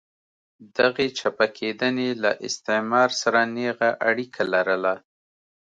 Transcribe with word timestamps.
دغې 0.77 1.07
چپه 1.19 1.45
کېدنې 1.57 2.09
له 2.23 2.31
استعمار 2.47 3.09
سره 3.21 3.39
نېغه 3.55 3.89
اړیکه 4.09 4.41
لرله. 4.53 4.95